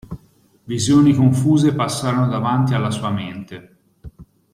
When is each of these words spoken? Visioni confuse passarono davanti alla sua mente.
Visioni 0.63 1.13
confuse 1.13 1.75
passarono 1.75 2.27
davanti 2.27 2.73
alla 2.73 2.89
sua 2.89 3.11
mente. 3.11 3.75